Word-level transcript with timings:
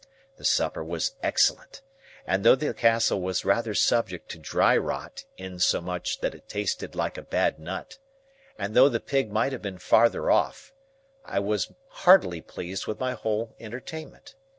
The 0.37 0.45
supper 0.45 0.83
was 0.83 1.13
excellent; 1.21 1.83
and 2.25 2.43
though 2.43 2.55
the 2.55 2.73
Castle 2.73 3.21
was 3.21 3.45
rather 3.45 3.75
subject 3.75 4.29
to 4.31 4.39
dry 4.39 4.75
rot 4.75 5.25
insomuch 5.37 6.21
that 6.21 6.33
it 6.33 6.49
tasted 6.49 6.95
like 6.95 7.19
a 7.19 7.21
bad 7.21 7.59
nut, 7.59 7.99
and 8.57 8.73
though 8.73 8.89
the 8.89 8.99
pig 8.99 9.31
might 9.31 9.51
have 9.51 9.61
been 9.61 9.77
farther 9.77 10.31
off, 10.31 10.73
I 11.23 11.39
was 11.39 11.71
heartily 11.89 12.41
pleased 12.41 12.87
with 12.87 12.99
my 12.99 13.13
whole 13.13 13.53
entertainment. 13.59 14.33